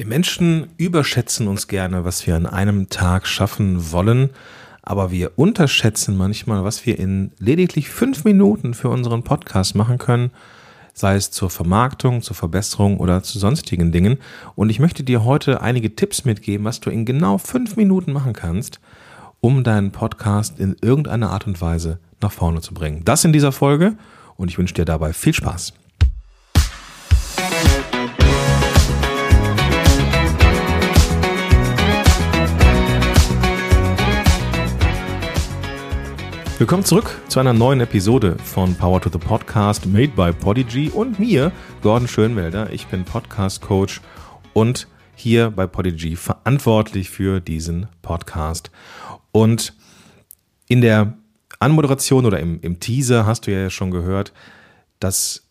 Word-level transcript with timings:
Wir 0.00 0.06
Menschen 0.06 0.68
überschätzen 0.78 1.46
uns 1.46 1.68
gerne, 1.68 2.06
was 2.06 2.26
wir 2.26 2.34
an 2.34 2.46
einem 2.46 2.88
Tag 2.88 3.26
schaffen 3.26 3.92
wollen, 3.92 4.30
aber 4.80 5.10
wir 5.10 5.32
unterschätzen 5.36 6.16
manchmal, 6.16 6.64
was 6.64 6.86
wir 6.86 6.98
in 6.98 7.32
lediglich 7.38 7.90
fünf 7.90 8.24
Minuten 8.24 8.72
für 8.72 8.88
unseren 8.88 9.24
Podcast 9.24 9.74
machen 9.74 9.98
können, 9.98 10.30
sei 10.94 11.16
es 11.16 11.30
zur 11.30 11.50
Vermarktung, 11.50 12.22
zur 12.22 12.34
Verbesserung 12.34 12.96
oder 12.96 13.22
zu 13.22 13.38
sonstigen 13.38 13.92
Dingen. 13.92 14.16
Und 14.54 14.70
ich 14.70 14.80
möchte 14.80 15.02
dir 15.02 15.22
heute 15.22 15.60
einige 15.60 15.94
Tipps 15.94 16.24
mitgeben, 16.24 16.64
was 16.64 16.80
du 16.80 16.88
in 16.88 17.04
genau 17.04 17.36
fünf 17.36 17.76
Minuten 17.76 18.14
machen 18.14 18.32
kannst, 18.32 18.80
um 19.42 19.64
deinen 19.64 19.92
Podcast 19.92 20.60
in 20.60 20.76
irgendeiner 20.80 21.28
Art 21.28 21.46
und 21.46 21.60
Weise 21.60 21.98
nach 22.22 22.32
vorne 22.32 22.62
zu 22.62 22.72
bringen. 22.72 23.02
Das 23.04 23.22
in 23.26 23.34
dieser 23.34 23.52
Folge 23.52 23.98
und 24.38 24.50
ich 24.50 24.56
wünsche 24.56 24.72
dir 24.72 24.86
dabei 24.86 25.12
viel 25.12 25.34
Spaß. 25.34 25.74
Willkommen 36.60 36.84
zurück 36.84 37.18
zu 37.28 37.40
einer 37.40 37.54
neuen 37.54 37.80
Episode 37.80 38.36
von 38.44 38.74
Power 38.74 39.00
to 39.00 39.08
the 39.10 39.16
Podcast 39.16 39.86
made 39.86 40.08
by 40.08 40.30
Podigy 40.30 40.90
und 40.90 41.18
mir, 41.18 41.52
Gordon 41.80 42.06
Schönwelder. 42.06 42.70
Ich 42.70 42.86
bin 42.86 43.06
Podcast 43.06 43.62
Coach 43.62 44.02
und 44.52 44.86
hier 45.14 45.48
bei 45.48 45.66
Podigy 45.66 46.16
verantwortlich 46.16 47.08
für 47.08 47.40
diesen 47.40 47.86
Podcast. 48.02 48.70
Und 49.32 49.72
in 50.68 50.82
der 50.82 51.16
Anmoderation 51.60 52.26
oder 52.26 52.38
im, 52.40 52.60
im 52.60 52.78
Teaser 52.78 53.24
hast 53.24 53.46
du 53.46 53.52
ja 53.52 53.70
schon 53.70 53.90
gehört, 53.90 54.34
dass 54.98 55.48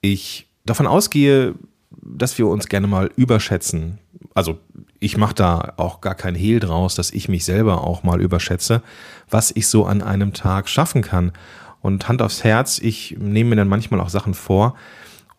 ich 0.00 0.48
davon 0.64 0.88
ausgehe, 0.88 1.54
dass 1.90 2.38
wir 2.38 2.46
uns 2.46 2.68
gerne 2.68 2.86
mal 2.86 3.10
überschätzen. 3.16 3.98
Also 4.34 4.58
ich 4.98 5.16
mache 5.16 5.34
da 5.34 5.74
auch 5.76 6.00
gar 6.00 6.14
kein 6.14 6.34
Hehl 6.34 6.60
draus, 6.60 6.94
dass 6.94 7.10
ich 7.10 7.28
mich 7.28 7.44
selber 7.44 7.84
auch 7.84 8.02
mal 8.02 8.20
überschätze, 8.20 8.82
was 9.28 9.50
ich 9.50 9.66
so 9.66 9.86
an 9.86 10.02
einem 10.02 10.32
Tag 10.32 10.68
schaffen 10.68 11.02
kann. 11.02 11.32
Und 11.80 12.08
Hand 12.08 12.20
aufs 12.22 12.44
Herz, 12.44 12.78
ich 12.78 13.16
nehme 13.18 13.50
mir 13.50 13.56
dann 13.56 13.68
manchmal 13.68 14.00
auch 14.00 14.10
Sachen 14.10 14.34
vor 14.34 14.76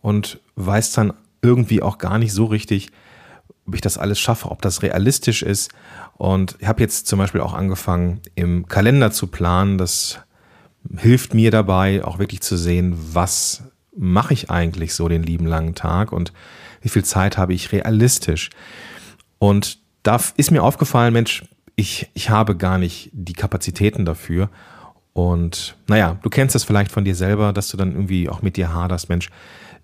und 0.01 0.39
weiß 0.55 0.91
dann 0.93 1.13
irgendwie 1.41 1.81
auch 1.81 1.97
gar 1.97 2.17
nicht 2.17 2.33
so 2.33 2.45
richtig, 2.45 2.91
ob 3.67 3.75
ich 3.75 3.81
das 3.81 3.97
alles 3.97 4.19
schaffe, 4.19 4.49
ob 4.49 4.61
das 4.61 4.81
realistisch 4.81 5.43
ist. 5.43 5.71
Und 6.17 6.55
ich 6.59 6.67
habe 6.67 6.81
jetzt 6.81 7.07
zum 7.07 7.19
Beispiel 7.19 7.41
auch 7.41 7.53
angefangen, 7.53 8.21
im 8.35 8.67
Kalender 8.67 9.11
zu 9.11 9.27
planen. 9.27 9.77
Das 9.77 10.19
hilft 10.97 11.33
mir 11.33 11.51
dabei, 11.51 12.03
auch 12.03 12.19
wirklich 12.19 12.41
zu 12.41 12.57
sehen, 12.57 12.95
was 12.97 13.63
mache 13.95 14.33
ich 14.33 14.49
eigentlich 14.49 14.93
so 14.93 15.07
den 15.07 15.23
lieben 15.23 15.45
langen 15.45 15.75
Tag 15.75 16.11
und 16.11 16.33
wie 16.81 16.89
viel 16.89 17.03
Zeit 17.03 17.37
habe 17.37 17.53
ich 17.53 17.71
realistisch. 17.71 18.49
Und 19.39 19.79
da 20.03 20.19
ist 20.37 20.51
mir 20.51 20.63
aufgefallen, 20.63 21.13
Mensch, 21.13 21.43
ich, 21.75 22.09
ich 22.13 22.29
habe 22.29 22.55
gar 22.55 22.77
nicht 22.77 23.09
die 23.13 23.33
Kapazitäten 23.33 24.05
dafür. 24.05 24.49
Und 25.13 25.75
naja, 25.87 26.17
du 26.21 26.29
kennst 26.29 26.55
das 26.55 26.63
vielleicht 26.63 26.91
von 26.91 27.05
dir 27.05 27.15
selber, 27.15 27.53
dass 27.53 27.69
du 27.69 27.77
dann 27.77 27.91
irgendwie 27.91 28.29
auch 28.29 28.41
mit 28.41 28.57
dir 28.57 28.73
haderst, 28.73 29.09
Mensch, 29.09 29.29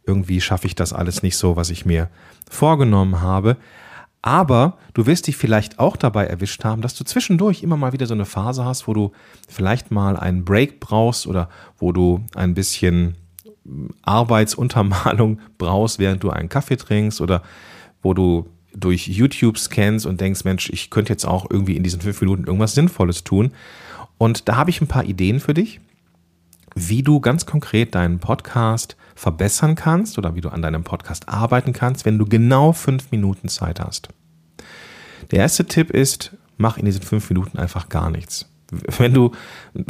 irgendwie 0.05 0.39
schaffe 0.39 0.67
ich 0.67 0.75
das 0.75 0.93
alles 0.93 1.21
nicht 1.21 1.37
so, 1.37 1.55
was 1.55 1.69
ich 1.69 1.85
mir 1.85 2.09
vorgenommen 2.49 3.21
habe. 3.21 3.57
Aber 4.21 4.77
du 4.93 5.05
wirst 5.05 5.27
dich 5.27 5.37
vielleicht 5.37 5.79
auch 5.79 5.95
dabei 5.95 6.25
erwischt 6.25 6.63
haben, 6.63 6.81
dass 6.81 6.95
du 6.95 7.03
zwischendurch 7.03 7.61
immer 7.61 7.77
mal 7.77 7.93
wieder 7.93 8.07
so 8.07 8.13
eine 8.13 8.25
Phase 8.25 8.65
hast, 8.65 8.87
wo 8.87 8.93
du 8.93 9.11
vielleicht 9.47 9.91
mal 9.91 10.17
einen 10.17 10.43
Break 10.43 10.79
brauchst 10.79 11.27
oder 11.27 11.49
wo 11.77 11.91
du 11.91 12.25
ein 12.35 12.53
bisschen 12.53 13.15
Arbeitsuntermalung 14.03 15.39
brauchst, 15.57 15.99
während 15.99 16.23
du 16.23 16.29
einen 16.29 16.49
Kaffee 16.49 16.77
trinkst 16.77 17.21
oder 17.21 17.43
wo 18.01 18.13
du 18.13 18.49
durch 18.73 19.07
YouTube 19.07 19.57
scannst 19.57 20.05
und 20.05 20.21
denkst, 20.21 20.43
Mensch, 20.43 20.69
ich 20.69 20.89
könnte 20.89 21.11
jetzt 21.11 21.25
auch 21.25 21.47
irgendwie 21.49 21.75
in 21.75 21.83
diesen 21.83 22.01
fünf 22.01 22.21
Minuten 22.21 22.45
irgendwas 22.45 22.73
Sinnvolles 22.73 23.23
tun. 23.23 23.51
Und 24.17 24.47
da 24.47 24.55
habe 24.55 24.69
ich 24.69 24.81
ein 24.81 24.87
paar 24.87 25.05
Ideen 25.05 25.39
für 25.39 25.53
dich, 25.53 25.79
wie 26.75 27.01
du 27.01 27.19
ganz 27.19 27.45
konkret 27.45 27.95
deinen 27.95 28.19
Podcast 28.19 28.95
verbessern 29.15 29.75
kannst 29.75 30.17
oder 30.17 30.35
wie 30.35 30.41
du 30.41 30.49
an 30.49 30.61
deinem 30.61 30.83
Podcast 30.83 31.27
arbeiten 31.27 31.73
kannst, 31.73 32.05
wenn 32.05 32.19
du 32.19 32.25
genau 32.25 32.71
fünf 32.71 33.09
Minuten 33.11 33.47
Zeit 33.47 33.79
hast. 33.79 34.09
Der 35.31 35.39
erste 35.39 35.65
Tipp 35.65 35.89
ist, 35.89 36.35
mach 36.57 36.77
in 36.77 36.85
diesen 36.85 37.01
fünf 37.01 37.29
Minuten 37.29 37.57
einfach 37.57 37.89
gar 37.89 38.11
nichts 38.11 38.47
wenn 38.97 39.13
du, 39.13 39.31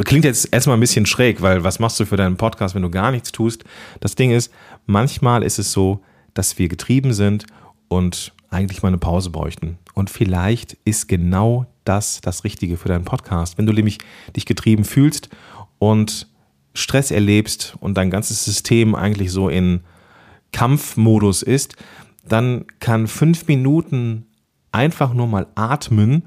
klingt 0.05 0.25
jetzt 0.25 0.53
erstmal 0.53 0.77
ein 0.77 0.81
bisschen 0.81 1.05
schräg, 1.05 1.41
weil 1.41 1.63
was 1.63 1.79
machst 1.79 1.99
du 1.99 2.05
für 2.05 2.17
deinen 2.17 2.37
Podcast, 2.37 2.75
wenn 2.75 2.81
du 2.81 2.89
gar 2.89 3.11
nichts 3.11 3.31
tust? 3.31 3.63
Das 3.99 4.15
Ding 4.15 4.31
ist, 4.31 4.51
manchmal 4.85 5.43
ist 5.43 5.59
es 5.59 5.71
so, 5.71 6.01
dass 6.33 6.57
wir 6.59 6.67
getrieben 6.67 7.13
sind 7.13 7.45
und 7.87 8.33
eigentlich 8.49 8.81
mal 8.83 8.89
eine 8.89 8.97
Pause 8.97 9.29
bräuchten. 9.29 9.77
Und 9.93 10.09
vielleicht 10.09 10.77
ist 10.85 11.07
genau 11.07 11.65
das 11.85 12.21
das 12.21 12.43
Richtige 12.43 12.77
für 12.77 12.89
deinen 12.89 13.05
Podcast. 13.05 13.57
Wenn 13.57 13.65
du 13.65 13.73
nämlich 13.73 13.97
dich 14.35 14.45
getrieben 14.45 14.83
fühlst 14.83 15.29
und 15.79 16.27
Stress 16.73 17.11
erlebst 17.11 17.75
und 17.79 17.97
dein 17.97 18.11
ganzes 18.11 18.45
System 18.45 18.93
eigentlich 18.93 19.31
so 19.31 19.49
in 19.49 19.81
Kampfmodus 20.51 21.41
ist, 21.41 21.75
dann 22.27 22.65
kann 22.79 23.07
fünf 23.07 23.47
Minuten 23.47 24.25
einfach 24.71 25.13
nur 25.13 25.27
mal 25.27 25.47
atmen 25.55 26.23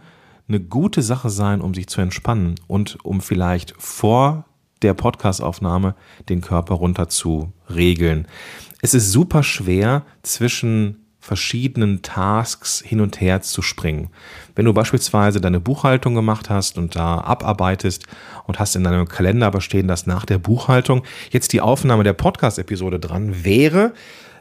eine 0.51 0.61
gute 0.61 1.01
Sache 1.03 1.31
sein, 1.31 1.61
um 1.61 1.75
sich 1.75 1.87
zu 1.87 2.01
entspannen 2.01 2.57
und 2.67 2.99
um 3.05 3.21
vielleicht 3.21 3.75
vor 3.79 4.45
der 4.83 4.95
Podcastaufnahme 4.95 5.95
den 6.29 6.41
Körper 6.41 6.75
runter 6.75 7.09
zu 7.09 7.53
regeln. 7.69 8.27
Es 8.83 8.95
ist 8.95 9.13
super 9.13 9.43
schwer 9.43 10.05
zwischen 10.23 10.97
verschiedenen 11.21 12.03
Tasks 12.03 12.83
hin 12.85 13.01
und 13.01 13.21
her 13.21 13.43
zu 13.43 13.63
springen. 13.63 14.09
Wenn 14.57 14.65
du 14.65 14.73
beispielsweise 14.73 15.41
deine 15.41 15.61
Buchhaltung 15.61 16.15
gemacht 16.15 16.49
hast 16.51 16.79
und 16.79 16.97
da 16.97 17.19
abarbeitest 17.19 18.07
und 18.47 18.59
hast 18.59 18.75
in 18.75 18.85
deinem 18.85 19.07
Kalender 19.07 19.47
aber 19.47 19.61
stehen, 19.61 19.87
dass 19.87 20.07
nach 20.07 20.25
der 20.25 20.39
Buchhaltung 20.39 21.03
jetzt 21.31 21.53
die 21.53 21.61
Aufnahme 21.61 22.05
der 22.05 22.15
Podcast-Episode 22.15 22.99
dran 22.99 23.45
wäre, 23.45 23.93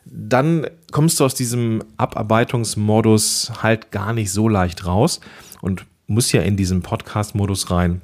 dann 0.06 0.68
kommst 0.91 1.20
du 1.20 1.26
aus 1.26 1.36
diesem 1.36 1.84
Abarbeitungsmodus 1.97 3.52
halt 3.62 3.91
gar 3.91 4.14
nicht 4.14 4.31
so 4.31 4.47
leicht 4.47 4.86
raus 4.86 5.20
und 5.62 5.86
muss 6.09 6.31
ja 6.31 6.42
in 6.42 6.58
diesen 6.58 6.81
Podcast-Modus 6.81 7.72
rein, 7.72 8.02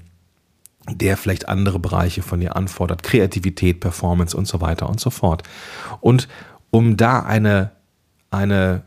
der 0.87 1.17
vielleicht 1.17 1.49
andere 1.49 1.79
Bereiche 1.79 2.21
von 2.21 2.39
dir 2.39 2.55
anfordert, 2.55 3.01
Kreativität, 3.01 3.79
Performance 3.79 4.37
und 4.37 4.47
so 4.47 4.61
weiter 4.61 4.87
und 4.87 4.99
so 4.99 5.09
fort. 5.09 5.43
Und 6.01 6.27
um 6.69 6.97
da 6.97 7.21
eine, 7.21 7.71
eine 8.29 8.83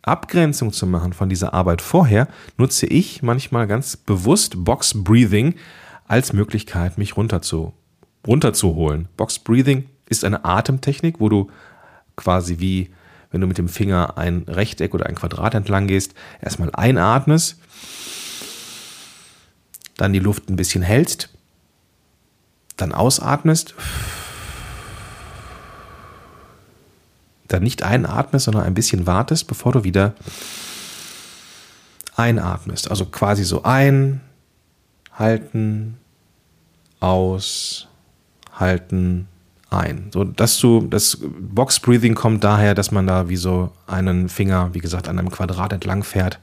Abgrenzung 0.00 0.72
zu 0.72 0.86
machen 0.86 1.12
von 1.12 1.28
dieser 1.28 1.52
Arbeit 1.52 1.82
vorher, 1.82 2.28
nutze 2.56 2.86
ich 2.86 3.22
manchmal 3.22 3.66
ganz 3.66 3.96
bewusst 3.96 4.64
Box 4.64 5.04
Breathing 5.04 5.54
als 6.08 6.32
Möglichkeit, 6.32 6.96
mich 6.96 7.16
runter 7.16 7.42
zu, 7.42 7.74
runterzuholen. 8.26 9.08
Box 9.18 9.38
Breathing 9.38 9.84
ist 10.08 10.24
eine 10.24 10.46
Atemtechnik, 10.46 11.20
wo 11.20 11.28
du 11.28 11.50
quasi 12.16 12.58
wie 12.58 12.90
wenn 13.30 13.40
du 13.40 13.46
mit 13.46 13.56
dem 13.56 13.68
Finger 13.68 14.18
ein 14.18 14.44
Rechteck 14.46 14.92
oder 14.92 15.06
ein 15.06 15.14
Quadrat 15.14 15.54
entlang 15.54 15.86
gehst, 15.86 16.14
erstmal 16.42 16.70
einatmest 16.74 17.58
dann 20.02 20.12
die 20.12 20.18
Luft 20.18 20.50
ein 20.50 20.56
bisschen 20.56 20.82
hältst, 20.82 21.28
dann 22.76 22.90
ausatmest, 22.90 23.76
dann 27.46 27.62
nicht 27.62 27.84
einatmest, 27.84 28.46
sondern 28.46 28.64
ein 28.64 28.74
bisschen 28.74 29.06
wartest, 29.06 29.46
bevor 29.46 29.70
du 29.70 29.84
wieder 29.84 30.14
einatmest. 32.16 32.90
Also 32.90 33.04
quasi 33.06 33.44
so 33.44 33.62
ein, 33.62 34.20
halten, 35.12 35.98
aus, 36.98 37.86
halten, 38.58 39.28
ein. 39.70 40.10
So, 40.12 40.24
dass 40.24 40.58
du, 40.58 40.80
das 40.88 41.16
Box 41.38 41.78
Breathing 41.78 42.16
kommt 42.16 42.42
daher, 42.42 42.74
dass 42.74 42.90
man 42.90 43.06
da 43.06 43.28
wie 43.28 43.36
so 43.36 43.70
einen 43.86 44.28
Finger, 44.28 44.74
wie 44.74 44.80
gesagt, 44.80 45.06
an 45.06 45.20
einem 45.20 45.30
Quadrat 45.30 45.72
entlang 45.72 46.02
fährt 46.02 46.40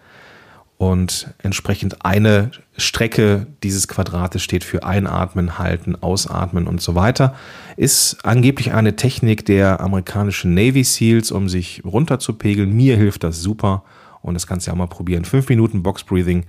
und 0.80 1.34
entsprechend 1.40 2.06
eine 2.06 2.52
Strecke 2.78 3.48
dieses 3.64 3.90
Quadrates 3.90 4.42
steht 4.42 4.64
für 4.64 4.86
Einatmen, 4.86 5.60
Halten, 5.60 6.02
Ausatmen 6.02 6.68
und 6.68 6.80
so 6.82 6.96
weiter. 6.96 7.36
Ist 7.76 8.20
angeblich 8.24 8.72
eine 8.72 8.96
Technik 8.96 9.46
der 9.46 9.82
amerikanischen 9.82 10.54
Navy 10.54 10.86
SEALs, 10.86 11.34
um 11.34 11.50
sich 11.50 11.84
runterzupegeln. 11.84 12.72
Mir 12.74 12.96
hilft 12.96 13.26
das 13.26 13.42
super 13.42 13.84
und 14.22 14.36
das 14.36 14.48
kannst 14.48 14.66
du 14.66 14.70
ja 14.70 14.74
auch 14.74 14.78
mal 14.78 14.88
probieren. 14.88 15.26
Fünf 15.26 15.50
Minuten 15.50 15.84
Box 15.84 16.06
Breathing 16.06 16.46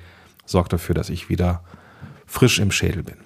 sorgt 0.47 0.73
dafür, 0.73 0.95
dass 0.95 1.11
ich 1.11 1.29
wieder 1.29 1.65
frisch 2.25 2.61
im 2.61 2.71
Schädel 2.71 3.03
bin. 3.03 3.17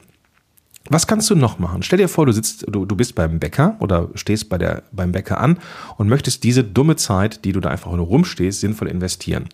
Was 0.90 1.06
kannst 1.06 1.30
du 1.30 1.34
noch 1.34 1.58
machen? 1.58 1.82
Stell 1.82 1.98
dir 1.98 2.08
vor, 2.08 2.26
du 2.26 2.32
sitzt, 2.32 2.66
du, 2.68 2.84
du 2.84 2.94
bist 2.94 3.14
beim 3.14 3.38
Bäcker 3.38 3.76
oder 3.80 4.10
stehst 4.16 4.50
bei 4.50 4.58
der, 4.58 4.82
beim 4.92 5.12
Bäcker 5.12 5.40
an 5.40 5.58
und 5.96 6.10
möchtest 6.10 6.44
diese 6.44 6.62
dumme 6.62 6.96
Zeit, 6.96 7.46
die 7.46 7.52
du 7.52 7.60
da 7.60 7.70
einfach 7.70 7.90
nur 7.92 8.04
rumstehst, 8.04 8.60
sinnvoll 8.60 8.88
investieren. 8.88 9.48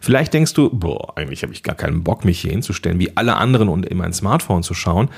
Vielleicht 0.00 0.32
denkst 0.32 0.54
du, 0.54 0.70
boah, 0.70 1.18
eigentlich 1.18 1.42
habe 1.42 1.52
ich 1.52 1.62
gar 1.62 1.74
keinen 1.74 2.02
Bock, 2.02 2.24
mich 2.24 2.40
hier 2.40 2.52
hinzustellen, 2.52 2.98
wie 2.98 3.14
alle 3.14 3.36
anderen 3.36 3.68
und 3.68 3.84
in 3.84 3.98
mein 3.98 4.14
Smartphone 4.14 4.62
zu 4.62 4.72
schauen. 4.72 5.10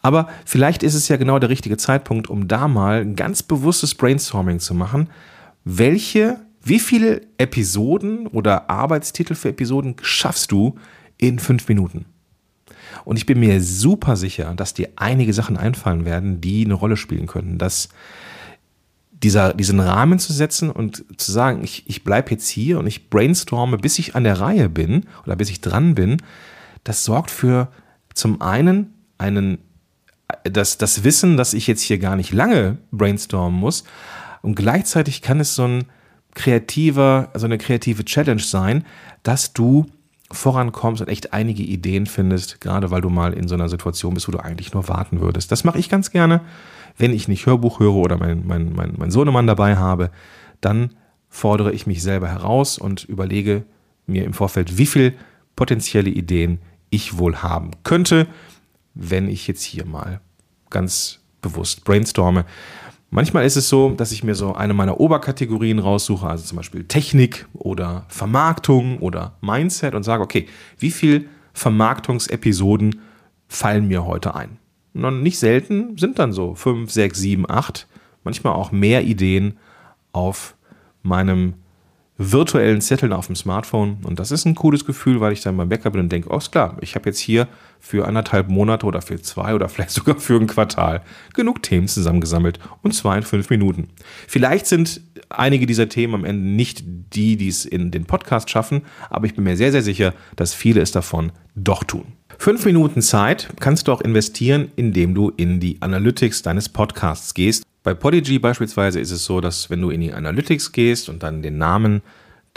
Aber 0.00 0.28
vielleicht 0.46 0.82
ist 0.82 0.94
es 0.94 1.08
ja 1.08 1.18
genau 1.18 1.38
der 1.38 1.50
richtige 1.50 1.76
Zeitpunkt, 1.76 2.30
um 2.30 2.48
da 2.48 2.66
mal 2.66 3.02
ein 3.02 3.14
ganz 3.14 3.42
bewusstes 3.42 3.94
Brainstorming 3.94 4.60
zu 4.60 4.72
machen. 4.72 5.10
Welche 5.64 6.40
Wie 6.64 6.78
viele 6.78 7.22
Episoden 7.36 8.28
oder 8.28 8.70
Arbeitstitel 8.70 9.34
für 9.34 9.50
Episoden 9.50 9.96
schaffst 10.00 10.52
du 10.52 10.76
in 11.18 11.38
fünf 11.38 11.68
Minuten? 11.68 12.06
Und 13.04 13.16
ich 13.16 13.26
bin 13.26 13.40
mir 13.40 13.60
super 13.62 14.16
sicher, 14.16 14.52
dass 14.54 14.74
dir 14.74 14.88
einige 14.96 15.32
Sachen 15.32 15.56
einfallen 15.56 16.04
werden, 16.04 16.40
die 16.40 16.64
eine 16.64 16.74
Rolle 16.74 16.96
spielen 16.96 17.26
könnten. 17.26 17.58
Dass 17.58 17.88
dieser, 19.22 19.54
diesen 19.54 19.80
Rahmen 19.80 20.18
zu 20.18 20.32
setzen 20.32 20.70
und 20.70 21.04
zu 21.16 21.32
sagen, 21.32 21.62
ich, 21.62 21.84
ich 21.86 22.04
bleibe 22.04 22.30
jetzt 22.30 22.48
hier 22.48 22.78
und 22.78 22.86
ich 22.86 23.08
brainstorme, 23.08 23.78
bis 23.78 23.98
ich 23.98 24.14
an 24.16 24.24
der 24.24 24.40
Reihe 24.40 24.68
bin 24.68 25.06
oder 25.24 25.36
bis 25.36 25.50
ich 25.50 25.60
dran 25.60 25.94
bin, 25.94 26.16
das 26.84 27.04
sorgt 27.04 27.30
für 27.30 27.68
zum 28.14 28.42
einen 28.42 28.94
einen, 29.18 29.58
das, 30.44 30.78
das 30.78 31.04
Wissen, 31.04 31.36
dass 31.36 31.54
ich 31.54 31.66
jetzt 31.66 31.82
hier 31.82 31.98
gar 31.98 32.16
nicht 32.16 32.32
lange 32.32 32.78
brainstormen 32.90 33.58
muss 33.58 33.84
und 34.42 34.56
gleichzeitig 34.56 35.22
kann 35.22 35.38
es 35.38 35.54
so 35.54 35.64
ein 35.64 35.84
kreativer, 36.34 37.30
also 37.32 37.46
eine 37.46 37.58
kreative 37.58 38.04
Challenge 38.04 38.42
sein, 38.42 38.84
dass 39.22 39.52
du 39.52 39.86
vorankommst 40.32 41.02
und 41.02 41.08
echt 41.08 41.32
einige 41.32 41.62
Ideen 41.62 42.06
findest, 42.06 42.60
gerade 42.60 42.90
weil 42.90 43.00
du 43.00 43.10
mal 43.10 43.32
in 43.32 43.48
so 43.48 43.54
einer 43.54 43.68
Situation 43.68 44.14
bist, 44.14 44.28
wo 44.28 44.32
du 44.32 44.38
eigentlich 44.38 44.72
nur 44.72 44.88
warten 44.88 45.20
würdest. 45.20 45.52
Das 45.52 45.64
mache 45.64 45.78
ich 45.78 45.88
ganz 45.88 46.10
gerne, 46.10 46.40
wenn 46.98 47.12
ich 47.12 47.28
nicht 47.28 47.46
Hörbuch 47.46 47.80
höre 47.80 47.94
oder 47.94 48.16
mein, 48.16 48.46
mein, 48.46 48.72
mein, 48.72 48.94
mein 48.96 49.10
Sohnemann 49.10 49.46
dabei 49.46 49.76
habe, 49.76 50.10
dann 50.60 50.90
fordere 51.28 51.72
ich 51.72 51.86
mich 51.86 52.02
selber 52.02 52.28
heraus 52.28 52.78
und 52.78 53.04
überlege 53.04 53.64
mir 54.06 54.24
im 54.24 54.34
Vorfeld, 54.34 54.78
wie 54.78 54.86
viel 54.86 55.14
potenzielle 55.56 56.10
Ideen 56.10 56.58
ich 56.90 57.18
wohl 57.18 57.36
haben 57.36 57.70
könnte, 57.84 58.26
wenn 58.94 59.28
ich 59.28 59.46
jetzt 59.48 59.62
hier 59.62 59.86
mal 59.86 60.20
ganz 60.68 61.20
bewusst 61.40 61.84
brainstorme. 61.84 62.44
Manchmal 63.14 63.44
ist 63.44 63.56
es 63.56 63.68
so, 63.68 63.90
dass 63.90 64.10
ich 64.10 64.24
mir 64.24 64.34
so 64.34 64.54
eine 64.54 64.72
meiner 64.72 64.98
Oberkategorien 64.98 65.78
raussuche, 65.80 66.26
also 66.26 66.46
zum 66.46 66.56
Beispiel 66.56 66.84
Technik 66.84 67.46
oder 67.52 68.06
Vermarktung 68.08 69.00
oder 69.00 69.36
Mindset 69.42 69.94
und 69.94 70.02
sage, 70.02 70.22
okay, 70.22 70.48
wie 70.78 70.90
viel 70.90 71.28
Vermarktungsepisoden 71.52 73.02
fallen 73.48 73.86
mir 73.86 74.06
heute 74.06 74.34
ein? 74.34 74.56
Und 74.94 75.22
nicht 75.22 75.38
selten 75.38 75.98
sind 75.98 76.18
dann 76.18 76.32
so 76.32 76.54
fünf, 76.54 76.90
sechs, 76.90 77.18
sieben, 77.18 77.44
acht, 77.46 77.86
manchmal 78.24 78.54
auch 78.54 78.72
mehr 78.72 79.04
Ideen 79.04 79.58
auf 80.12 80.56
meinem 81.02 81.52
virtuellen 82.30 82.80
Zetteln 82.80 83.12
auf 83.12 83.26
dem 83.26 83.36
Smartphone. 83.36 83.98
Und 84.04 84.18
das 84.18 84.30
ist 84.30 84.44
ein 84.44 84.54
cooles 84.54 84.84
Gefühl, 84.84 85.20
weil 85.20 85.32
ich 85.32 85.40
dann 85.40 85.56
beim 85.56 85.68
Bäcker 85.68 85.90
bin 85.90 86.02
und 86.02 86.12
denke, 86.12 86.30
oh, 86.30 86.36
ist 86.36 86.52
klar, 86.52 86.76
ich 86.80 86.94
habe 86.94 87.08
jetzt 87.08 87.18
hier 87.18 87.48
für 87.80 88.06
anderthalb 88.06 88.48
Monate 88.48 88.86
oder 88.86 89.02
für 89.02 89.20
zwei 89.20 89.54
oder 89.54 89.68
vielleicht 89.70 89.90
sogar 89.90 90.16
für 90.16 90.38
ein 90.38 90.46
Quartal 90.46 91.02
genug 91.34 91.62
Themen 91.62 91.88
zusammengesammelt 91.88 92.60
und 92.82 92.92
zwar 92.94 93.16
in 93.16 93.22
fünf 93.22 93.50
Minuten. 93.50 93.88
Vielleicht 94.28 94.66
sind 94.66 95.00
einige 95.28 95.66
dieser 95.66 95.88
Themen 95.88 96.14
am 96.14 96.24
Ende 96.24 96.46
nicht 96.46 96.84
die, 96.86 97.36
die 97.36 97.48
es 97.48 97.64
in 97.64 97.90
den 97.90 98.04
Podcast 98.04 98.50
schaffen, 98.50 98.82
aber 99.10 99.26
ich 99.26 99.34
bin 99.34 99.44
mir 99.44 99.56
sehr, 99.56 99.72
sehr 99.72 99.82
sicher, 99.82 100.14
dass 100.36 100.54
viele 100.54 100.80
es 100.80 100.92
davon 100.92 101.32
doch 101.54 101.84
tun. 101.84 102.04
Fünf 102.38 102.64
Minuten 102.64 103.02
Zeit 103.02 103.48
kannst 103.60 103.88
du 103.88 103.92
auch 103.92 104.00
investieren, 104.00 104.70
indem 104.76 105.14
du 105.14 105.30
in 105.30 105.60
die 105.60 105.80
Analytics 105.80 106.42
deines 106.42 106.68
Podcasts 106.68 107.34
gehst 107.34 107.64
bei 107.82 107.94
Podigy 107.94 108.38
beispielsweise 108.38 109.00
ist 109.00 109.10
es 109.10 109.24
so, 109.24 109.40
dass 109.40 109.70
wenn 109.70 109.80
du 109.80 109.90
in 109.90 110.00
die 110.00 110.12
Analytics 110.12 110.72
gehst 110.72 111.08
und 111.08 111.22
dann 111.22 111.42
den 111.42 111.58
Namen 111.58 112.02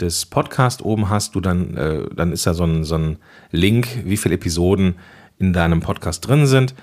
des 0.00 0.26
Podcasts 0.26 0.82
oben 0.82 1.08
hast, 1.08 1.34
du 1.34 1.40
dann, 1.40 1.76
äh, 1.76 2.02
dann 2.14 2.32
ist 2.32 2.46
da 2.46 2.54
so 2.54 2.64
ein, 2.64 2.84
so 2.84 2.96
ein 2.96 3.18
Link, 3.50 3.88
wie 4.04 4.16
viele 4.16 4.34
Episoden 4.34 4.96
in 5.38 5.52
deinem 5.52 5.80
Podcast 5.80 6.26
drin 6.26 6.46
sind. 6.46 6.74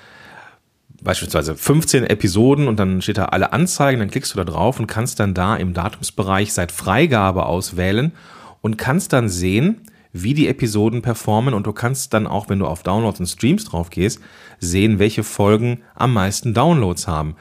Beispielsweise 1.02 1.56
15 1.56 2.06
Episoden 2.06 2.68
und 2.68 2.80
dann 2.80 3.02
steht 3.02 3.18
da 3.18 3.26
alle 3.26 3.54
Anzeigen, 3.54 4.00
dann 4.00 4.10
klickst 4.10 4.34
du 4.34 4.38
da 4.38 4.46
drauf 4.46 4.80
und 4.80 4.88
kannst 4.88 5.20
dann 5.20 5.34
da 5.34 5.56
im 5.56 5.74
Datumsbereich 5.74 6.54
seit 6.54 6.72
Freigabe 6.72 7.46
auswählen 7.46 8.14
und 8.62 8.78
kannst 8.78 9.14
dann 9.14 9.28
sehen, 9.28 9.82
wie 10.14 10.34
die 10.34 10.48
Episoden 10.48 11.02
performen 11.02 11.54
und 11.54 11.68
du 11.68 11.74
kannst 11.74 12.14
dann 12.14 12.28
auch, 12.28 12.48
wenn 12.48 12.60
du 12.60 12.68
auf 12.68 12.84
Downloads 12.84 13.20
und 13.20 13.26
Streams 13.26 13.66
drauf 13.66 13.90
gehst, 13.90 14.22
sehen, 14.60 15.00
welche 15.00 15.24
Folgen 15.24 15.82
am 15.96 16.14
meisten 16.14 16.54
Downloads 16.54 17.08
haben. 17.08 17.36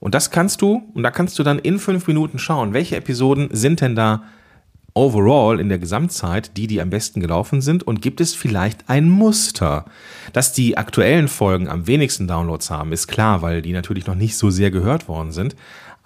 Und 0.00 0.14
das 0.14 0.30
kannst 0.30 0.62
du, 0.62 0.82
und 0.94 1.02
da 1.02 1.10
kannst 1.10 1.38
du 1.38 1.42
dann 1.42 1.58
in 1.58 1.78
fünf 1.78 2.06
Minuten 2.06 2.38
schauen, 2.38 2.72
welche 2.72 2.96
Episoden 2.96 3.48
sind 3.52 3.80
denn 3.80 3.96
da 3.96 4.24
overall 4.94 5.60
in 5.60 5.68
der 5.68 5.78
Gesamtzeit 5.78 6.56
die, 6.56 6.66
die 6.66 6.80
am 6.80 6.90
besten 6.90 7.20
gelaufen 7.20 7.60
sind 7.60 7.82
und 7.82 8.00
gibt 8.00 8.20
es 8.20 8.34
vielleicht 8.34 8.88
ein 8.88 9.10
Muster? 9.10 9.84
Dass 10.32 10.52
die 10.52 10.78
aktuellen 10.78 11.28
Folgen 11.28 11.68
am 11.68 11.86
wenigsten 11.86 12.26
Downloads 12.26 12.70
haben, 12.70 12.92
ist 12.92 13.06
klar, 13.06 13.42
weil 13.42 13.62
die 13.62 13.72
natürlich 13.72 14.06
noch 14.06 14.14
nicht 14.14 14.36
so 14.36 14.50
sehr 14.50 14.70
gehört 14.70 15.06
worden 15.06 15.32
sind. 15.32 15.54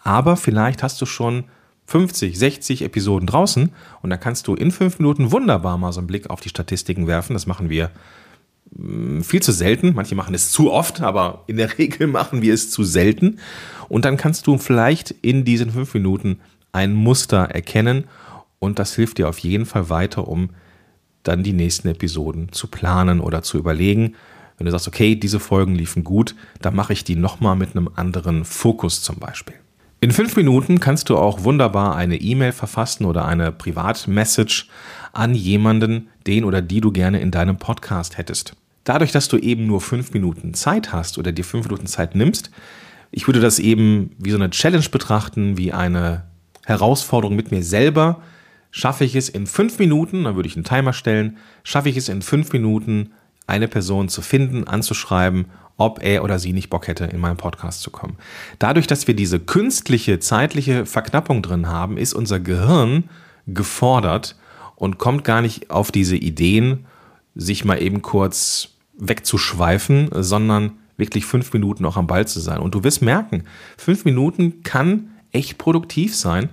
Aber 0.02 0.37
vielleicht 0.37 0.82
hast 0.82 1.00
du 1.00 1.06
schon 1.06 1.44
50, 1.87 2.38
60 2.38 2.82
Episoden 2.82 3.26
draußen 3.26 3.70
und 4.02 4.10
da 4.10 4.16
kannst 4.16 4.46
du 4.46 4.54
in 4.54 4.70
fünf 4.70 4.98
Minuten 4.98 5.32
wunderbar 5.32 5.78
mal 5.78 5.92
so 5.92 6.00
einen 6.00 6.06
Blick 6.06 6.31
auf 6.31 6.40
die 6.40 6.48
Statistiken 6.48 7.06
werfen. 7.06 7.34
Das 7.34 7.46
machen 7.46 7.69
wir 7.70 7.90
viel 9.22 9.43
zu 9.43 9.52
selten. 9.52 9.94
Manche 9.94 10.14
machen 10.14 10.34
es 10.34 10.50
zu 10.50 10.72
oft, 10.72 11.00
aber 11.00 11.44
in 11.46 11.56
der 11.56 11.78
Regel 11.78 12.06
machen 12.06 12.43
wir 12.43 12.55
es 12.55 12.70
zu 12.70 12.84
selten. 12.84 13.38
Und 13.88 14.05
dann 14.05 14.17
kannst 14.17 14.46
du 14.46 14.58
vielleicht 14.58 15.11
in 15.22 15.44
diesen 15.44 15.70
fünf 15.70 15.94
Minuten 15.94 16.40
ein 16.72 16.94
Muster 16.94 17.50
erkennen 17.50 18.05
und 18.61 18.78
das 18.78 18.94
hilft 18.94 19.19
dir 19.19 19.28
auf 19.28 19.38
jeden 19.38 19.67
Fall 19.67 19.88
weiter, 19.90 20.28
um 20.28 20.50
dann 21.25 21.43
die 21.43 21.52
nächsten 21.52 21.88
Episoden 21.88 22.52
zu 22.52 22.69
planen 22.69 23.20
oder 23.20 23.43
zu 23.43 23.58
überlegen. 23.58 24.14
Wenn 24.56 24.67
du 24.67 24.70
sagst, 24.70 24.88
okay, 24.88 25.16
diese 25.16 25.40
Folgen 25.40 25.75
liefen 25.75 26.05
gut, 26.05 26.34
dann 26.61 26.76
mache 26.76 26.93
ich 26.93 27.02
die 27.02 27.16
nochmal 27.16 27.56
mit 27.56 27.75
einem 27.75 27.90
anderen 27.94 28.44
Fokus 28.44 29.02
zum 29.02 29.16
Beispiel. 29.16 29.56
In 30.02 30.12
fünf 30.12 30.37
Minuten 30.37 30.81
kannst 30.81 31.11
du 31.11 31.19
auch 31.19 31.44
wunderbar 31.44 31.96
eine 31.96 32.16
E-Mail 32.16 32.52
verfassen 32.52 33.05
oder 33.05 33.26
eine 33.26 33.52
Privatmessage 33.52 34.66
an 35.12 35.34
jemanden, 35.34 36.08
den 36.26 36.44
oder 36.44 36.62
die 36.62 36.81
du 36.81 36.93
gerne 36.93 37.20
in 37.20 37.31
deinem 37.31 37.58
Podcast 37.58 38.16
hättest. 38.16 38.55
Dadurch, 38.85 39.12
dass 39.12 39.29
du 39.29 39.37
eben 39.37 39.67
nur 39.67 39.81
fünf 39.81 40.12
Minuten 40.12 40.55
Zeit 40.55 40.93
hast 40.93 41.19
oder 41.19 41.32
dir 41.32 41.44
fünf 41.44 41.67
Minuten 41.67 41.87
Zeit 41.87 42.15
nimmst, 42.15 42.50
ich 43.11 43.27
würde 43.27 43.41
das 43.41 43.59
eben 43.59 44.15
wie 44.19 44.31
so 44.31 44.37
eine 44.37 44.50
Challenge 44.50 44.88
betrachten, 44.91 45.56
wie 45.56 45.73
eine 45.73 46.25
Herausforderung 46.65 47.37
mit 47.37 47.50
mir 47.50 47.62
selber. 47.62 48.23
Schaffe 48.71 49.05
ich 49.05 49.17
es 49.17 49.29
in 49.29 49.47
fünf 49.47 49.79
Minuten, 49.79 50.25
dann 50.25 50.37
würde 50.37 50.49
ich 50.49 50.55
einen 50.55 50.65
Timer 50.65 50.93
stellen, 50.93 51.38
schaffe 51.65 51.88
ich 51.88 51.97
es 51.97 52.09
in 52.09 52.23
fünf 52.23 52.53
Minuten, 52.53 53.12
eine 53.47 53.67
Person 53.67 54.09
zu 54.09 54.23
finden, 54.23 54.65
anzuschreiben, 54.65 55.47
ob 55.76 56.03
er 56.03 56.23
oder 56.23 56.38
sie 56.38 56.53
nicht 56.53 56.71
Bock 56.71 56.87
hätte, 56.87 57.06
in 57.06 57.19
meinen 57.19 57.37
Podcast 57.37 57.83
zu 57.83 57.91
kommen. 57.91 58.17
Dadurch, 58.61 58.87
dass 58.87 59.09
wir 59.09 59.15
diese 59.15 59.41
künstliche, 59.41 60.21
zeitliche 60.21 60.87
Verknappung 60.87 61.43
drin 61.43 61.67
haben, 61.67 61.97
ist 61.97 62.12
unser 62.12 62.38
Gehirn 62.38 63.05
gefordert 63.47 64.37
und 64.76 64.99
kommt 64.99 65.25
gar 65.25 65.43
nicht 65.43 65.71
auf 65.71 65.91
diese 65.91 66.17
Ideen, 66.17 66.87
sich 67.35 67.64
mal 67.64 67.83
eben 67.83 68.02
kurz 68.02 68.69
wegzuschweifen, 69.00 70.11
sondern 70.12 70.73
wirklich 70.97 71.25
fünf 71.25 71.52
Minuten 71.52 71.85
auch 71.85 71.97
am 71.97 72.07
Ball 72.07 72.28
zu 72.28 72.40
sein. 72.40 72.59
Und 72.59 72.75
du 72.75 72.85
wirst 72.85 73.02
merken, 73.02 73.45
fünf 73.76 74.04
Minuten 74.04 74.62
kann 74.62 75.11
echt 75.33 75.59
produktiv 75.59 76.14
sein 76.14 76.50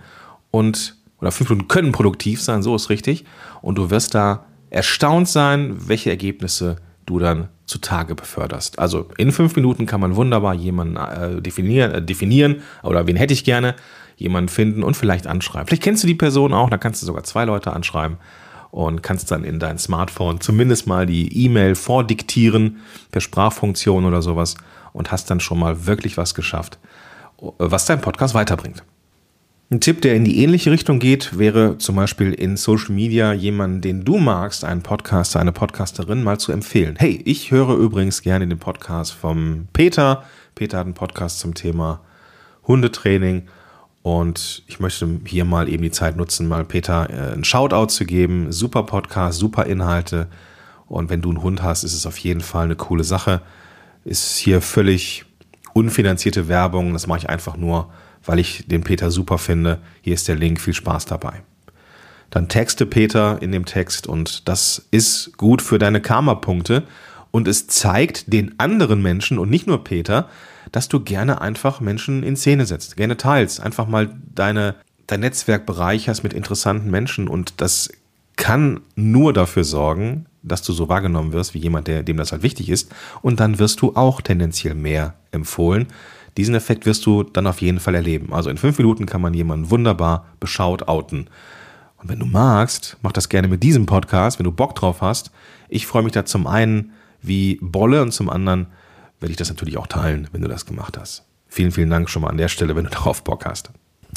und 0.52 0.96
oder 1.20 1.32
fünf 1.32 1.50
Minuten 1.50 1.68
können 1.68 1.92
produktiv 1.92 2.42
sein, 2.42 2.62
so 2.62 2.76
ist 2.76 2.90
richtig. 2.90 3.26
Und 3.62 3.78
du 3.78 3.90
wirst 3.90 4.14
da 4.14 4.46
erstaunt 4.70 5.28
sein, 5.28 5.76
welche 5.88 6.10
Ergebnisse 6.10 6.78
du 7.06 7.20
dann 7.20 7.50
zutage 7.66 8.16
beförderst. 8.16 8.80
Also 8.80 9.10
in 9.18 9.32
fünf 9.32 9.56
Minuten 9.56 9.86
kann 9.86 10.00
man 10.00 10.16
wunderbar 10.16 10.54
jemanden 10.54 10.96
äh, 10.98 11.42
definieren, 11.42 11.92
äh, 11.92 12.02
definieren 12.02 12.62
oder 12.84 13.08
wen 13.08 13.16
hätte 13.16 13.34
ich 13.34 13.44
gerne, 13.44 13.76
jemanden 14.16 14.50
finden 14.50 14.84
und 14.84 14.96
vielleicht 14.96 15.28
anschreiben. 15.28 15.68
Vielleicht 15.68 15.84
kennst 15.84 16.04
du 16.04 16.08
die 16.08 16.16
Person 16.16 16.54
auch, 16.54 16.70
da 16.70 16.78
kannst 16.78 17.02
du 17.02 17.06
sogar 17.06 17.24
zwei 17.24 17.46
Leute 17.46 17.74
anschreiben 17.74 18.18
und 18.78 19.02
kannst 19.02 19.32
dann 19.32 19.44
in 19.44 19.58
dein 19.58 19.80
Smartphone 19.80 20.40
zumindest 20.40 20.86
mal 20.86 21.08
die 21.08 21.46
E-Mail 21.46 21.74
vordiktieren 21.74 22.78
per 23.10 23.22
Sprachfunktion 23.22 24.06
oder 24.06 24.22
sowas 24.22 24.56
und 24.94 25.12
hast 25.12 25.32
dann 25.32 25.40
schon 25.40 25.58
mal 25.58 25.88
wirklich 25.88 26.16
was 26.16 26.36
geschafft, 26.36 26.78
was 27.58 27.86
dein 27.86 28.02
Podcast 28.02 28.36
weiterbringt. 28.36 28.84
Ein 29.72 29.82
Tipp, 29.82 30.04
der 30.04 30.16
in 30.16 30.26
die 30.26 30.44
ähnliche 30.44 30.70
Richtung 30.70 31.00
geht, 31.00 31.40
wäre 31.40 31.80
zum 31.80 31.96
Beispiel 31.96 32.32
in 32.34 32.56
Social 32.56 32.94
Media 32.94 33.34
jemanden, 33.34 33.82
den 33.82 34.06
du 34.06 34.20
magst, 34.20 34.64
einen 34.64 34.84
Podcaster, 34.84 35.40
eine 35.40 35.54
Podcasterin 35.54 36.24
mal 36.24 36.40
zu 36.40 36.52
empfehlen. 36.52 36.98
Hey, 37.00 37.20
ich 37.26 37.50
höre 37.50 37.76
übrigens 37.76 38.22
gerne 38.22 38.48
den 38.48 38.60
Podcast 38.60 39.12
vom 39.12 39.70
Peter. 39.74 40.24
Peter 40.54 40.78
hat 40.78 40.86
einen 40.86 40.94
Podcast 40.94 41.40
zum 41.40 41.56
Thema 41.56 42.02
Hundetraining 42.68 43.48
und 44.08 44.64
ich 44.68 44.80
möchte 44.80 45.20
hier 45.26 45.44
mal 45.44 45.68
eben 45.68 45.84
die 45.84 45.92
Zeit 45.92 46.16
nutzen, 46.16 46.48
mal 46.48 46.64
Peter 46.64 47.10
äh, 47.10 47.34
einen 47.34 47.44
Shoutout 47.44 47.88
zu 47.88 48.06
geben. 48.06 48.54
Super 48.54 48.84
Podcast, 48.84 49.38
super 49.38 49.66
Inhalte. 49.66 50.28
Und 50.88 51.10
wenn 51.10 51.22
du 51.22 51.28
einen 51.30 51.44
Hund 51.44 51.62
hast, 51.62 51.84
ist 51.84 51.94
es 51.94 52.06
auf 52.06 52.18
jeden 52.20 52.40
Fall 52.40 52.64
eine 52.64 52.78
coole 52.78 53.04
Sache. 53.04 53.42
Ist 54.06 54.38
hier 54.38 54.62
völlig 54.62 55.26
unfinanzierte 55.74 56.48
Werbung. 56.48 56.94
Das 56.94 57.06
mache 57.06 57.20
ich 57.20 57.30
einfach 57.30 57.58
nur, 57.58 57.92
weil 58.24 58.40
ich 58.40 58.66
den 58.66 58.82
Peter 58.82 59.12
super 59.12 59.38
finde. 59.38 59.80
Hier 60.00 60.14
ist 60.14 60.30
der 60.30 60.38
Link. 60.38 60.62
Viel 60.62 60.74
Spaß 60.74 61.04
dabei. 61.04 61.44
Dann 62.30 62.48
texte 62.48 62.86
Peter 62.86 63.42
in 63.42 63.52
dem 63.52 63.66
Text 63.66 64.08
und 64.08 64.48
das 64.48 64.88
ist 64.90 65.36
gut 65.36 65.62
für 65.62 65.80
deine 65.80 66.00
Karma-Punkte 66.00 66.84
und 67.38 67.48
es 67.48 67.68
zeigt 67.68 68.34
den 68.34 68.60
anderen 68.60 69.04
Menschen 69.04 69.38
und 69.38 69.52
nicht 69.52 69.68
nur 69.68 69.84
Peter, 69.84 70.28
dass 70.72 70.90
du 70.90 71.02
gerne 71.02 71.40
einfach 71.40 71.82
Menschen 71.82 72.24
in 72.24 72.36
Szene 72.36 72.66
setzt, 72.66 72.98
gerne 72.98 73.16
teilst, 73.16 73.62
einfach 73.62 73.88
mal 73.88 74.10
deine 74.34 74.74
dein 75.06 75.20
Netzwerk 75.20 75.68
bereicherst 75.68 76.24
mit 76.24 76.34
interessanten 76.34 76.90
Menschen 76.90 77.28
und 77.28 77.62
das 77.62 77.90
kann 78.38 78.82
nur 78.96 79.34
dafür 79.34 79.64
sorgen, 79.64 80.26
dass 80.42 80.64
du 80.64 80.74
so 80.74 80.90
wahrgenommen 80.90 81.32
wirst 81.32 81.54
wie 81.54 81.60
jemand, 81.60 81.88
der, 81.88 82.02
dem 82.02 82.18
das 82.18 82.32
halt 82.32 82.42
wichtig 82.42 82.70
ist. 82.70 82.92
Und 83.22 83.40
dann 83.40 83.60
wirst 83.60 83.82
du 83.82 83.96
auch 83.96 84.20
tendenziell 84.20 84.74
mehr 84.74 85.14
empfohlen. 85.32 85.88
Diesen 86.38 86.56
Effekt 86.56 86.88
wirst 86.88 87.06
du 87.06 87.22
dann 87.22 87.46
auf 87.46 87.62
jeden 87.62 87.80
Fall 87.80 87.94
erleben. 87.94 88.34
Also 88.34 88.50
in 88.50 88.58
fünf 88.58 88.80
Minuten 88.80 89.06
kann 89.06 89.22
man 89.22 89.34
jemanden 89.36 89.70
wunderbar 89.70 90.26
beschaut 90.40 90.88
outen. 90.88 91.30
Und 91.98 92.10
wenn 92.10 92.20
du 92.20 92.26
magst, 92.26 92.98
mach 93.04 93.12
das 93.12 93.30
gerne 93.30 93.48
mit 93.48 93.62
diesem 93.62 93.86
Podcast, 93.86 94.40
wenn 94.40 94.46
du 94.46 94.52
Bock 94.52 94.74
drauf 94.74 95.02
hast. 95.02 95.32
Ich 95.70 95.86
freue 95.86 96.04
mich 96.04 96.14
da 96.14 96.26
zum 96.26 96.48
einen 96.48 96.92
wie 97.28 97.60
Bolle 97.62 98.02
und 98.02 98.12
zum 98.12 98.30
anderen 98.30 98.68
werde 99.20 99.32
ich 99.32 99.38
das 99.38 99.50
natürlich 99.50 99.78
auch 99.78 99.88
teilen, 99.88 100.28
wenn 100.32 100.42
du 100.42 100.48
das 100.48 100.66
gemacht 100.66 100.98
hast. 100.98 101.26
Vielen, 101.48 101.72
vielen 101.72 101.90
Dank 101.90 102.10
schon 102.10 102.22
mal 102.22 102.30
an 102.30 102.38
der 102.38 102.50
Stelle, 102.50 102.76
wenn 102.76 102.86
du 102.86 102.90
darauf 102.92 103.24
Bock 103.24 103.46
hast. 103.46 103.72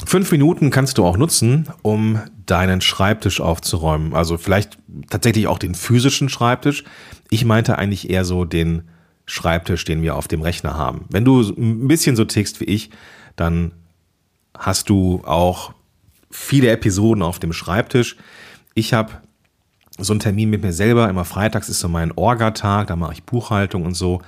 Fünf 0.04 0.30
Minuten 0.30 0.70
kannst 0.70 0.98
du 0.98 1.04
auch 1.04 1.16
nutzen, 1.16 1.68
um 1.82 2.20
deinen 2.46 2.80
Schreibtisch 2.80 3.40
aufzuräumen. 3.40 4.14
Also 4.14 4.38
vielleicht 4.38 4.78
tatsächlich 5.10 5.46
auch 5.46 5.58
den 5.58 5.74
physischen 5.74 6.28
Schreibtisch. 6.28 6.84
Ich 7.28 7.44
meinte 7.44 7.76
eigentlich 7.76 8.08
eher 8.08 8.24
so 8.24 8.44
den 8.44 8.88
Schreibtisch, 9.26 9.84
den 9.84 10.02
wir 10.02 10.16
auf 10.16 10.28
dem 10.28 10.42
Rechner 10.42 10.76
haben. 10.76 11.04
Wenn 11.10 11.24
du 11.24 11.40
ein 11.40 11.86
bisschen 11.88 12.16
so 12.16 12.24
tickst 12.24 12.60
wie 12.60 12.64
ich, 12.64 12.90
dann 13.36 13.72
hast 14.56 14.88
du 14.88 15.22
auch 15.24 15.74
viele 16.30 16.70
Episoden 16.70 17.22
auf 17.22 17.38
dem 17.38 17.52
Schreibtisch. 17.52 18.16
Ich 18.74 18.92
habe 18.94 19.12
so 20.00 20.12
einen 20.12 20.20
Termin 20.20 20.50
mit 20.50 20.62
mir 20.62 20.72
selber. 20.72 21.08
Immer 21.08 21.24
freitags 21.24 21.68
ist 21.68 21.80
so 21.80 21.88
mein 21.88 22.12
Orga-Tag, 22.12 22.88
da 22.88 22.96
mache 22.96 23.14
ich 23.14 23.22
Buchhaltung 23.24 23.84
und 23.84 23.94
so. 23.94 24.22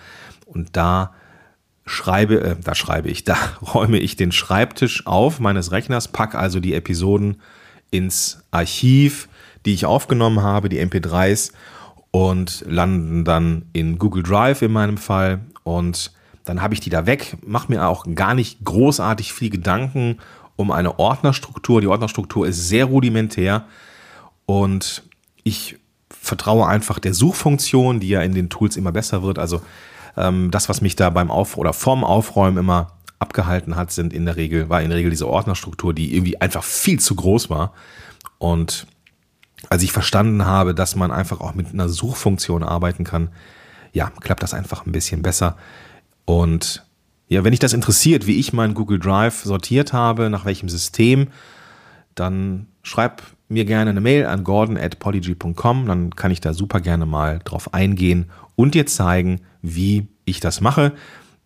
Und 0.47 0.76
da 0.76 1.12
schreibe, 1.87 2.41
äh, 2.41 2.57
da 2.62 2.75
schreibe 2.75 3.09
ich, 3.09 3.25
da 3.25 3.37
räume 3.75 3.99
ich 3.99 4.17
den 4.17 4.33
Schreibtisch 4.33 5.07
auf 5.07 5.41
meines 5.41 5.73
Rechners, 5.73 6.09
packe 6.09 6.38
also 6.38 6.61
die 6.61 6.75
Episoden 6.75 7.41
ins 7.91 8.43
Archiv, 8.50 9.29
die 9.67 9.75
ich 9.75 9.87
aufgenommen 9.87 10.43
habe, 10.43 10.69
die 10.69 10.81
MP3s 10.81 11.52
und 12.11 12.64
landen 12.67 13.25
dann 13.25 13.67
in 13.73 13.99
Google 13.99 14.23
Drive 14.23 14.62
in 14.62 14.73
meinem 14.73 14.97
Fall 14.97 15.41
und 15.62 16.12
dann 16.45 16.61
habe 16.61 16.75
ich 16.75 16.81
die 16.81 16.91
da 16.91 17.07
weg, 17.07 17.37
mache 17.47 17.71
mir 17.71 17.87
auch 17.87 18.05
gar 18.14 18.35
nicht 18.35 18.64
großartig 18.64 19.33
viel 19.33 19.50
Gedanken 19.50 20.19
um 20.57 20.71
eine 20.71 20.99
Ordnerstruktur. 20.99 21.81
Die 21.81 21.87
Ordnerstruktur 21.87 22.47
ist 22.47 22.69
sehr 22.69 22.87
rudimentär 22.87 23.64
und 24.47 25.05
ich 25.42 25.76
vertraue 26.08 26.66
einfach 26.66 26.99
der 26.99 27.14
Suchfunktion, 27.14 28.00
die 28.00 28.08
ja 28.08 28.22
in 28.22 28.34
den 28.34 28.50
Tools 28.50 28.76
immer 28.76 28.92
besser 28.92 29.22
wird. 29.22 29.38
Also 29.38 29.62
ähm, 30.16 30.50
das, 30.50 30.68
was 30.68 30.80
mich 30.80 30.96
da 30.96 31.11
beim 31.11 31.30
Auf- 31.30 31.56
oder 31.56 31.72
vorm 31.72 32.04
Aufräumen 32.04 32.58
immer 32.58 32.92
abgehalten 33.18 33.76
hat, 33.76 33.92
sind 33.92 34.12
in 34.12 34.26
der 34.26 34.37
Regel, 34.37 34.68
war 34.68 34.82
in 34.82 34.88
der 34.88 34.99
Regel 34.99 35.11
diese 35.11 35.28
Ordnerstruktur, 35.28 35.94
die 35.94 36.14
irgendwie 36.14 36.40
einfach 36.40 36.64
viel 36.64 37.00
zu 37.00 37.14
groß 37.14 37.50
war. 37.50 37.72
Und 38.38 38.87
als 39.68 39.82
ich 39.82 39.92
verstanden 39.92 40.44
habe, 40.44 40.75
dass 40.75 40.96
man 40.96 41.11
einfach 41.11 41.40
auch 41.40 41.54
mit 41.54 41.72
einer 41.72 41.88
Suchfunktion 41.88 42.62
arbeiten 42.62 43.04
kann, 43.04 43.30
ja, 43.92 44.11
klappt 44.20 44.42
das 44.42 44.54
einfach 44.54 44.87
ein 44.87 44.92
bisschen 44.92 45.22
besser. 45.22 45.56
Und 46.25 46.84
ja, 47.28 47.44
wenn 47.44 47.52
dich 47.52 47.61
das 47.61 47.72
interessiert, 47.72 48.26
wie 48.26 48.38
ich 48.38 48.52
meinen 48.52 48.75
Google 48.75 48.99
Drive 48.99 49.42
sortiert 49.44 49.92
habe, 49.92 50.28
nach 50.28 50.44
welchem 50.44 50.68
System, 50.68 51.28
dann 52.14 52.66
schreib 52.83 53.23
mir 53.49 53.64
gerne 53.64 53.90
eine 53.90 54.00
Mail 54.00 54.26
an 54.26 54.45
gordon 54.45 54.76
at 54.76 54.99
polyg.com, 54.99 55.87
dann 55.87 56.16
kann 56.16 56.31
ich 56.31 56.40
da 56.40 56.54
super 56.54 56.81
gerne 56.81 57.07
mal 57.07 57.40
drauf 57.45 57.75
eingehen 57.75 58.31
und 58.57 58.75
dir 58.75 58.87
zeigen, 58.87 59.40
wie 59.61 60.09
ich 60.25 60.40
das 60.40 60.61
mache. 60.61 60.92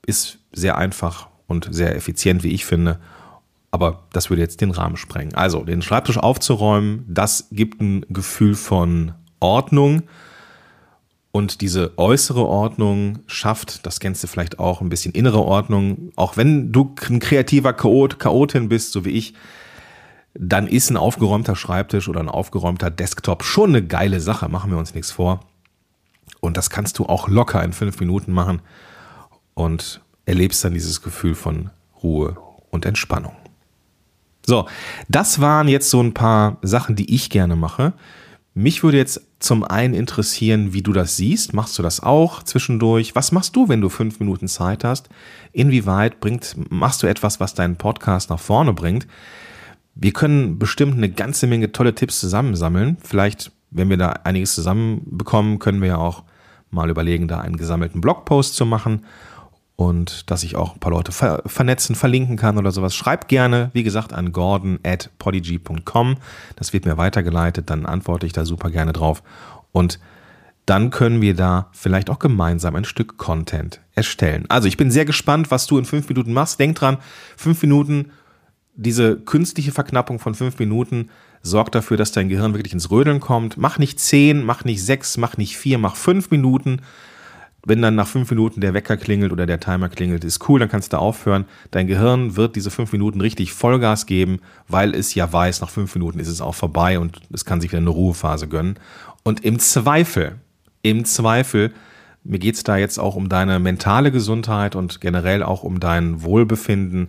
Ist 0.07 0.39
sehr 0.53 0.79
einfach 0.79 1.29
und 1.47 1.69
sehr 1.71 1.97
effizient, 1.97 2.43
wie 2.43 2.53
ich 2.53 2.65
finde. 2.65 2.99
Aber 3.71 4.05
das 4.13 4.31
würde 4.31 4.43
jetzt 4.43 4.61
den 4.61 4.71
Rahmen 4.71 4.97
sprengen. 4.97 5.35
Also, 5.35 5.65
den 5.65 5.83
Schreibtisch 5.83 6.19
aufzuräumen, 6.19 7.05
das 7.09 7.49
gibt 7.51 7.81
ein 7.81 8.07
Gefühl 8.09 8.55
von 8.55 9.13
Ordnung. 9.41 10.03
Und 11.33 11.61
diese 11.61 11.99
äußere 11.99 12.47
Ordnung 12.47 13.19
schafft 13.27 13.85
das 13.85 14.01
Ganze 14.01 14.27
vielleicht 14.27 14.59
auch 14.59 14.81
ein 14.81 14.89
bisschen 14.89 15.13
innere 15.13 15.43
Ordnung. 15.43 16.13
Auch 16.17 16.39
wenn 16.39 16.73
du 16.73 16.95
ein 17.11 17.19
kreativer 17.19 17.75
Chaot, 17.75 18.19
Chaotin 18.19 18.71
bist, 18.71 18.93
so 18.93 19.05
wie 19.05 19.11
ich, 19.11 19.35
dann 20.39 20.67
ist 20.67 20.91
ein 20.91 20.97
aufgeräumter 20.97 21.57
Schreibtisch 21.57 22.09
oder 22.09 22.21
ein 22.21 22.29
aufgeräumter 22.29 22.91
Desktop 22.91 23.45
schon 23.45 23.71
eine 23.71 23.87
geile 23.87 24.21
Sache. 24.21 24.49
Machen 24.49 24.71
wir 24.71 24.79
uns 24.79 24.95
nichts 24.95 25.11
vor. 25.11 25.41
Und 26.41 26.57
das 26.57 26.71
kannst 26.71 26.99
du 26.99 27.07
auch 27.07 27.29
locker 27.29 27.63
in 27.63 27.73
fünf 27.73 27.99
Minuten 28.01 28.33
machen 28.33 28.61
und 29.55 30.01
erlebst 30.27 30.65
dann 30.65 30.75
dieses 30.75 31.03
Gefühl 31.03 31.35
von 31.35 31.71
Ruhe 32.03 32.37
und 32.71 32.85
Entspannung. 32.85 33.33
So, 34.45 34.69
das 35.09 35.41
waren 35.41 35.69
jetzt 35.69 35.91
so 35.91 36.01
ein 36.01 36.15
paar 36.15 36.59
Sachen, 36.63 36.95
die 36.95 37.15
ich 37.15 37.31
gerne 37.31 37.57
mache. 37.57 37.95
Mich 38.55 38.83
würde 38.83 38.97
jetzt 38.97 39.21
zum 39.39 39.65
einen 39.65 39.93
interessieren, 39.93 40.73
wie 40.73 40.83
du 40.83 40.93
das 40.93 41.17
siehst. 41.17 41.53
Machst 41.53 41.79
du 41.79 41.83
das 41.83 42.01
auch 42.01 42.43
zwischendurch? 42.43 43.15
Was 43.15 43.33
machst 43.33 43.57
du, 43.57 43.69
wenn 43.69 43.81
du 43.81 43.89
fünf 43.89 44.21
Minuten 44.21 44.49
Zeit 44.49 44.85
hast? 44.85 45.09
Inwieweit 45.53 46.21
bringt, 46.21 46.55
machst 46.71 47.03
du 47.03 47.07
etwas, 47.07 47.41
was 47.41 47.55
deinen 47.55 47.77
Podcast 47.77 48.31
nach 48.31 48.39
vorne 48.39 48.73
bringt? 48.73 49.07
Wir 49.97 50.13
können 50.13 50.59
bestimmt 50.59 50.95
eine 50.95 51.11
ganze 51.11 51.47
Menge 51.47 51.73
tolle 51.73 51.95
Tipps 51.95 52.21
zusammensammeln. 52.21 52.99
Vielleicht, 53.03 53.51
wenn 53.71 53.89
wir 53.89 53.97
da 53.97 54.11
einiges 54.25 54.55
zusammenbekommen, 54.55 55.59
können 55.59 55.81
wir 55.81 55.89
ja 55.89 55.97
auch 55.97 56.23
mal 56.71 56.91
überlegen, 56.91 57.29
da 57.29 57.41
einen 57.41 57.57
gesammelten 57.57 58.01
Blogpost 58.01 58.55
zu 58.55 58.67
machen 58.67 59.05
und 59.77 60.31
dass 60.31 60.43
ich 60.43 60.57
auch 60.57 60.75
ein 60.75 60.81
paar 60.81 60.93
Leute 60.93 61.13
ver 61.13 61.43
vernetzen, 61.47 61.95
verlinken 61.95 62.37
kann 62.37 62.59
oder 62.59 62.73
sowas. 62.73 62.95
Schreibt 62.95 63.29
gerne, 63.29 63.71
wie 63.73 63.83
gesagt, 63.83 64.13
an 64.13 64.33
gordon 64.33 64.79
at 64.83 65.11
podigy.com. 65.19 66.17
Das 66.57 66.73
wird 66.73 66.85
mir 66.85 66.97
weitergeleitet, 66.97 67.71
dann 67.71 67.87
antworte 67.87 68.27
ich 68.27 68.33
da 68.33 68.45
super 68.45 68.71
gerne 68.71 68.93
drauf. 68.93 69.23
Und 69.73 69.99
dann 70.67 70.91
können 70.91 71.23
wir 71.23 71.35
da 71.35 71.69
vielleicht 71.73 72.11
auch 72.11 72.19
gemeinsam 72.19 72.75
ein 72.75 72.85
Stück 72.85 73.19
Content 73.19 73.81
erstellen. 73.95 74.47
Also 74.49 74.67
ich 74.67 74.77
bin 74.77 74.91
sehr 74.91 75.05
gespannt, 75.05 75.51
was 75.51 75.67
du 75.67 75.79
in 75.79 75.85
fünf 75.85 76.09
Minuten 76.09 76.33
machst. 76.33 76.59
Denk 76.59 76.77
dran, 76.77 76.99
fünf 77.37 77.63
Minuten, 77.63 78.11
diese 78.77 79.17
künstliche 79.17 79.73
Verknappung 79.73 80.19
von 80.19 80.35
fünf 80.35 80.59
Minuten 80.59 81.11
sorgt 81.43 81.75
dafür, 81.75 81.97
dass 81.97 82.13
dein 82.13 82.29
Gehirn 82.29 82.55
wirklich 82.55 82.73
ins 82.73 82.91
Rödeln 82.91 83.21
kommt. 83.21 83.57
Mach 83.57 83.79
nicht 83.79 83.99
zehn, 84.01 84.45
mach 84.45 84.65
nicht 84.65 84.85
sechs, 84.85 85.17
mach 85.17 85.37
nicht 85.37 85.57
vier, 85.57 85.79
mach 85.79 85.97
fünf 85.97 86.31
Minuten. 86.31 86.83
Wenn 87.65 87.83
dann 87.83 87.97
nach 87.97 88.07
fünf 88.07 88.31
Minuten 88.31 88.61
der 88.61 88.75
Wecker 88.75 88.97
klingelt 88.97 89.33
oder 89.33 89.45
der 89.45 89.59
Timer 89.59 89.89
klingelt, 89.89 90.23
ist 90.25 90.49
cool, 90.49 90.61
dann 90.61 90.69
kannst 90.69 90.93
du 90.93 90.99
aufhören. 90.99 91.47
Dein 91.73 91.89
Gehirn 91.89 92.37
wird 92.37 92.55
diese 92.55 92.71
fünf 92.71 92.93
Minuten 92.93 93.21
richtig 93.21 93.53
Vollgas 93.53 94.07
geben, 94.07 94.39
weil 94.69 94.95
es 94.95 95.15
ja 95.17 95.33
weiß, 95.33 95.63
nach 95.63 95.71
fünf 95.71 95.93
Minuten 95.97 96.21
ist 96.21 96.29
es 96.29 96.41
auch 96.41 96.55
vorbei 96.55 96.99
und 97.01 97.21
es 97.33 97.45
kann 97.45 97.61
sich 97.61 97.73
wieder 97.73 97.81
eine 97.81 97.91
Ruhephase 97.91 98.47
gönnen. 98.47 98.79
Und 99.25 99.45
im 99.45 99.59
Zweifel, 99.59 100.37
im 100.83 101.05
Zweifel, 101.05 101.73
mir 102.23 102.39
geht's 102.39 102.63
da 102.63 102.77
jetzt 102.77 102.99
auch 102.99 103.17
um 103.17 103.29
deine 103.29 103.59
mentale 103.59 104.13
Gesundheit 104.13 104.77
und 104.77 105.01
generell 105.01 105.43
auch 105.43 105.65
um 105.65 105.81
dein 105.81 106.23
Wohlbefinden. 106.23 107.09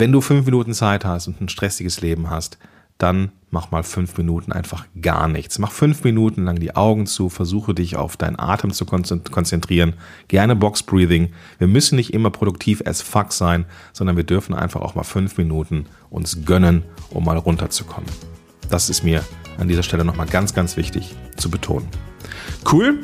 Wenn 0.00 0.12
du 0.12 0.20
fünf 0.20 0.46
Minuten 0.46 0.74
Zeit 0.74 1.04
hast 1.04 1.26
und 1.26 1.40
ein 1.40 1.48
stressiges 1.48 2.00
Leben 2.00 2.30
hast, 2.30 2.56
dann 2.98 3.32
mach 3.50 3.72
mal 3.72 3.82
fünf 3.82 4.16
Minuten 4.16 4.52
einfach 4.52 4.86
gar 5.02 5.26
nichts. 5.26 5.58
Mach 5.58 5.72
fünf 5.72 6.04
Minuten 6.04 6.44
lang 6.44 6.60
die 6.60 6.76
Augen 6.76 7.06
zu, 7.06 7.28
versuche 7.28 7.74
dich 7.74 7.96
auf 7.96 8.16
deinen 8.16 8.38
Atem 8.38 8.70
zu 8.70 8.86
konzentrieren. 8.86 9.94
Gerne 10.28 10.54
Box 10.54 10.84
Breathing. 10.84 11.32
Wir 11.58 11.66
müssen 11.66 11.96
nicht 11.96 12.14
immer 12.14 12.30
produktiv 12.30 12.80
as 12.86 13.02
fuck 13.02 13.32
sein, 13.32 13.64
sondern 13.92 14.16
wir 14.16 14.22
dürfen 14.22 14.54
einfach 14.54 14.82
auch 14.82 14.94
mal 14.94 15.02
fünf 15.02 15.36
Minuten 15.36 15.86
uns 16.10 16.44
gönnen, 16.44 16.84
um 17.10 17.24
mal 17.24 17.36
runterzukommen. 17.36 18.08
Das 18.70 18.90
ist 18.90 19.02
mir 19.02 19.24
an 19.58 19.66
dieser 19.66 19.82
Stelle 19.82 20.04
nochmal 20.04 20.28
ganz, 20.28 20.54
ganz 20.54 20.76
wichtig 20.76 21.16
zu 21.36 21.50
betonen. 21.50 21.88
Cool, 22.70 23.00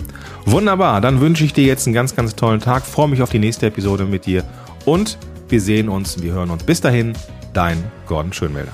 wunderbar. 0.46 1.00
Dann 1.00 1.20
wünsche 1.20 1.44
ich 1.44 1.52
dir 1.52 1.64
jetzt 1.64 1.88
einen 1.88 1.94
ganz, 1.94 2.14
ganz 2.14 2.36
tollen 2.36 2.60
Tag. 2.60 2.86
Freue 2.86 3.08
mich 3.08 3.20
auf 3.20 3.30
die 3.30 3.40
nächste 3.40 3.66
Episode 3.66 4.04
mit 4.04 4.26
dir 4.26 4.44
und 4.84 5.18
wir 5.48 5.60
sehen 5.60 5.88
uns, 5.88 6.22
wir 6.22 6.32
hören 6.32 6.50
uns. 6.50 6.64
Bis 6.64 6.80
dahin, 6.80 7.14
dein 7.52 7.82
Gordon 8.06 8.32
Schönmelder. 8.32 8.72